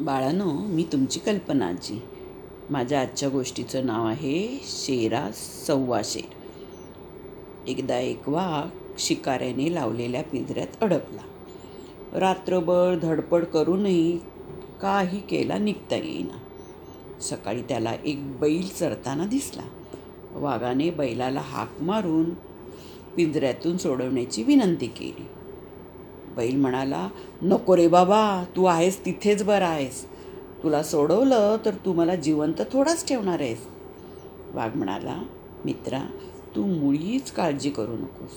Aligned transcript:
बाळानो 0.00 0.52
मी 0.52 0.84
तुमची 0.92 1.20
कल्पना 1.20 1.66
आजी 1.66 2.02
माझ्या 2.70 3.00
आजच्या 3.00 3.28
गोष्टीचं 3.28 3.86
नाव 3.86 4.06
आहे 4.06 4.60
शेरा 4.62 5.30
सव्वा 5.66 6.00
शेर. 6.04 6.24
एकदा 7.68 7.98
एक 7.98 8.28
वाघ 8.28 8.76
शिकाऱ्याने 8.98 9.74
लावलेल्या 9.74 10.22
पिंजऱ्यात 10.22 10.82
अडकला. 10.82 11.22
रात्रभर 12.18 12.98
धडपड 13.02 13.44
करूनही 13.44 14.18
काही 14.82 15.20
केला 15.20 15.58
निघता 15.58 15.96
येईना. 15.96 16.38
सकाळी 17.20 17.62
त्याला 17.62 17.92
एक 18.04 18.38
बैल 18.38 18.68
चरताना 18.68 19.26
दिसला. 19.26 19.62
वाघाने 20.32 20.90
बैलाला 20.90 21.40
हाक 21.40 21.82
मारून 21.82 22.34
पिंजऱ्यातून 23.16 23.76
सोडवण्याची 23.76 24.42
विनंती 24.42 24.86
केली. 24.86 25.26
बैल 26.36 26.56
म्हणाला 26.56 27.08
नको 27.42 27.76
रे 27.76 27.88
बाबा 27.88 28.44
तू 28.56 28.64
आहेस 28.64 29.04
तिथेच 29.04 29.42
बरं 29.42 29.64
आहेस. 29.64 30.04
तुला 30.62 30.82
सोडवलं 30.82 31.56
तर 31.64 31.74
तू 31.74 31.92
मला 31.92 32.14
जिवंत 32.14 32.62
थोडाच 32.72 33.08
ठेवणार 33.08 33.40
आहेस. 33.40 33.66
वाघ 34.54 34.76
म्हणाला 34.76 35.22
मित्रा 35.64 35.98
तू 36.56 36.66
मुळीच 36.66 37.30
काळजी 37.30 37.70
करू 37.70 37.92
नकोस. 37.92 38.30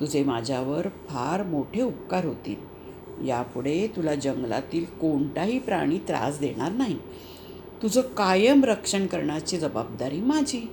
तुझे 0.00 0.24
माझ्यावर 0.24 0.88
फार 0.88 1.42
मोठे 1.42 1.82
उपकार 1.82 2.24
होतील. 2.24 2.78
यापुढे 3.26 3.86
तुला 3.96 4.14
जंगलातील 4.14 4.84
कोणताही 4.84 5.58
प्राणी 5.58 5.98
त्रास 5.98 6.38
देणार 6.38 6.72
नाही. 6.72 6.98
तुझं 7.82 8.00
कायम 8.00 8.64
रक्षण 8.64 9.06
करण्याची 9.06 9.58
जबाबदारी 9.58 10.20
माझी. 10.20 10.70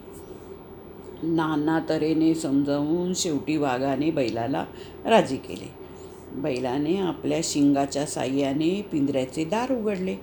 नाना 1.23 1.79
तऱ्हेने 1.89 2.35
समजावून 2.35 3.13
शेवटी 3.13 3.57
वाघाने 3.57 4.11
बैलाला 4.11 4.65
राजी 5.05 5.37
केले. 5.37 5.84
बैलाने 6.35 6.97
आपल्या 6.97 7.39
शिंगाच्या 7.43 8.05
साह्याने 8.05 8.81
पिंजऱ्याचे 8.91 9.45
दार 9.45 9.71
उघडले 9.71 10.15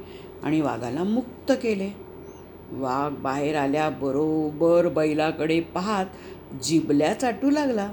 आणि 0.43 0.61
वाघाला 0.61 1.03
मुक्त 1.03 1.53
केले. 1.53 1.91
वाघ 2.73 3.23
बाहेर 3.23 3.56
आल्याबरोबर 3.56 4.89
बैलाकडे 4.89 5.61
पाहत 5.61 6.06
जिबल्या 6.62 7.14
चाटू 7.14 7.51
लागला. 7.51 7.92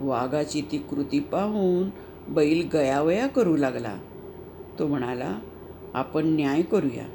वाघाची 0.00 0.62
ती 0.72 0.78
कृती 0.78 1.20
पाहून 1.20 1.90
बैल 2.28 2.68
गयावया 2.72 3.26
करू 3.26 3.56
लागला. 3.56 3.98
तो 4.78 4.86
म्हणाला 4.86 5.38
आपण 5.94 6.26
न्याय 6.26 6.62
करूया. 6.62 7.06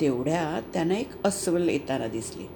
तेवढ्यात 0.00 0.62
त्यांना 0.72 0.98
एक 0.98 1.10
अस्वल 1.24 1.68
येताना 1.68 2.06
दिसले. 2.06 2.48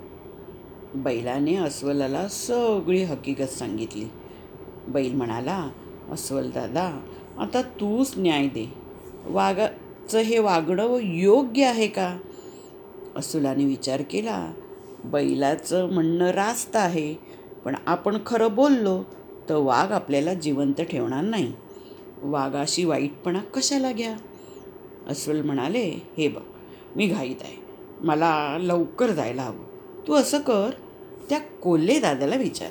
बैलाने 0.94 1.56
अस्वलाला 1.56 2.28
सगळी 2.28 3.02
हकीकत 3.02 3.42
सांगितली. 3.42 4.04
बैल 4.88 5.14
म्हणाला 5.14 5.68
अस्वल 6.10 6.50
दादा 6.50 7.00
आता 7.38 7.62
तूच 7.62 8.14
न्याय 8.16 8.46
दे. 8.46 8.72
वागाचं 9.26 10.18
हे 10.18 10.38
वागणं 10.38 10.98
योग्य 11.02 11.64
आहे 11.64 11.86
का? 11.86 12.18
अस्वलाने 13.16 13.64
विचार 13.64 14.02
केला 14.02 14.52
बैलाचं 15.04 15.92
म्हणणं 15.92 16.30
रास्त 16.30 16.76
आहे 16.76 17.14
पण 17.64 17.74
आपण 17.86 18.18
खरं 18.26 18.54
बोललो 18.54 19.02
तर 19.48 19.56
वाघ 19.56 19.92
आपल्याला 19.92 20.34
जिवंत 20.34 20.80
ठेवणार 20.80 21.22
नाही. 21.22 21.52
वाघाशी 22.22 22.84
वाईटपणा 22.84 23.38
कशाला 23.38 23.92
घ्या? 23.92 24.16
अस्वल 25.08 25.42
म्हणाले 25.42 26.02
हे 26.18 26.28
बघ 26.28 26.42
मी 26.96 27.06
घाईत 27.06 27.36
आहे. 27.40 27.56
मला 28.00 28.58
लवकर 28.60 29.10
जायला 29.10 29.42
हवं. 29.42 29.64
तू 30.06 30.14
असं 30.14 30.38
कर 30.38 30.70
त्या 31.28 31.38
कोल्हे 31.38 32.00
दादाला 32.00 32.36
विचार. 32.36 32.70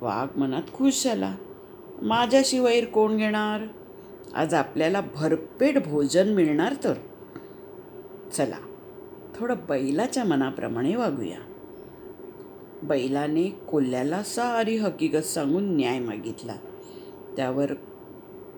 वाघ 0.00 0.38
मनात 0.38 0.62
खुश 0.74 1.04
झाला 1.04 1.34
माझ्याशी 2.02 2.58
वैर 2.58 2.84
कोण 2.84 3.16
घेणार? 3.16 3.60
आज 4.34 4.54
आपल्याला 4.54 5.00
भरपेट 5.14 5.88
भोजन 5.88 6.28
मिळणार 6.28 6.74
तर. 6.84 6.94
चला 8.32 8.56
थोडं 9.36 9.54
बैलाच्या 9.68 10.24
मनाप्रमाणे 10.24 10.96
वागूया. 10.96 11.38
बैलाने 12.82 13.48
कोल्ह्याला 13.48 14.22
सारी 14.22 14.76
हकीकत 14.76 15.24
सांगून 15.24 15.76
न्याय 15.76 15.98
मागितला. 15.98 16.56
त्यावर 17.36 17.72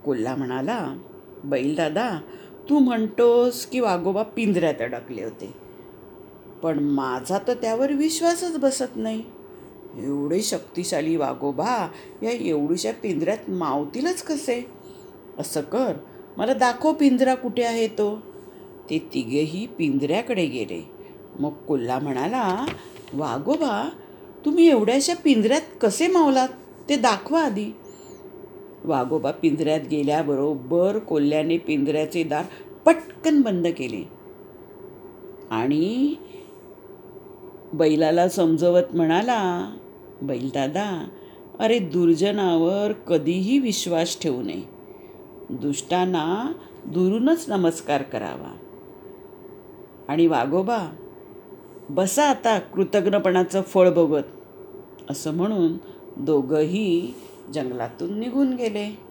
कोल्हा 0.04 0.36
म्हणाला 0.36 0.96
बैलदादा 1.44 2.20
तू 2.70 2.78
म्हणतोस 2.78 3.66
की 3.66 3.80
वाघोबा 3.80 4.22
पिंजऱ्यात 4.22 4.80
अडकले 4.80 5.24
होते. 5.24 5.54
पण 6.62 6.78
माझा 6.78 7.38
तर 7.48 7.54
त्यावर 7.54 7.92
विश्वासच 7.92 8.58
बसत 8.58 8.96
नाही. 8.96 9.24
एवढे 9.98 10.42
शक्तिशाली 10.42 11.16
वाघोबा 11.16 11.88
या 12.22 12.30
एवढीशा 12.30 12.92
पिंजऱ्यात 12.92 13.50
मावतीलच 13.50 14.22
कसे? 14.22 14.66
असं 15.38 15.60
कर. 15.60 15.92
मला 16.36 16.54
दाखव 16.54 16.92
पिंजरा 16.92 17.34
कुठे 17.34 17.62
आहे 17.62 17.88
तो. 17.88 18.20
ते 18.90 18.98
तिघेही 18.98 19.66
पिंजऱ्याकडे 19.66 20.46
गेले. 20.46 20.90
मग 21.38 21.52
कोल्हा 21.52 21.98
म्हणाला 21.98 22.66
वाघोबा 23.12 23.90
तुम्ही 24.44 24.70
एवढ्याशा 24.70 25.14
पिंजऱ्यात 25.14 25.60
कसे 25.80 26.06
मावलात? 26.06 26.48
ते 26.88 26.96
दाखवा 26.96 27.42
आधी. 27.42 27.70
वाघोबा 28.84 29.30
पिंजऱ्यात 29.30 29.80
गेल्याबरोबर 29.90 30.98
कोल्ह्याने 30.98 31.58
पिंजऱ्याचे 31.58 32.22
दार 32.22 32.44
पटकन 32.84 33.40
बंद 33.40 33.66
केले. 33.66 34.08
आणि 35.50 36.14
बैलाला 37.72 38.28
समजवत 38.28 38.94
म्हणाला 38.94 39.74
बैलदादा 40.22 41.08
अरे 41.58 41.78
दुर्जनावर 41.78 42.92
कधीही 42.92 43.58
विश्वास 43.58 44.20
ठेवू 44.20 44.42
नये. 44.42 44.62
दुष्टांना 45.50 46.52
दुरूनच 46.84 47.44
नमस्कार 47.48 48.02
करावा. 48.02 48.56
आणि 50.08 50.26
वागोबा 50.26 50.90
बसा 51.90 52.24
आता 52.24 52.58
कृतज्ञपणाचं 52.58 53.62
फळ 53.62 53.90
बघत. 53.90 54.22
असं 55.10 55.34
म्हणून 55.34 55.72
दोघंही 56.16 57.14
जंगलातून 57.54 58.18
निघून 58.18 58.54
गेले. 58.54 59.09